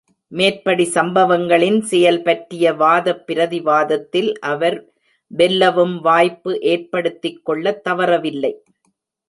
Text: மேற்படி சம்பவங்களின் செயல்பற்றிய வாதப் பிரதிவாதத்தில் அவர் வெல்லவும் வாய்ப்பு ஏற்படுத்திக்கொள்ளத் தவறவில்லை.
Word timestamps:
மேற்படி 0.31 0.85
சம்பவங்களின் 0.85 1.77
செயல்பற்றிய 1.89 2.73
வாதப் 2.75 3.21
பிரதிவாதத்தில் 3.27 4.33
அவர் 4.45 4.77
வெல்லவும் 5.31 5.95
வாய்ப்பு 6.01 6.59
ஏற்படுத்திக்கொள்ளத் 6.65 7.83
தவறவில்லை. 7.89 8.53